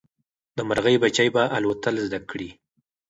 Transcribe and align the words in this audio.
د 0.57 0.57
مرغۍ 0.69 0.95
بچي 1.03 1.27
به 1.35 1.43
الوتل 1.57 1.95
زده 2.05 2.19
کړي. 2.29 2.49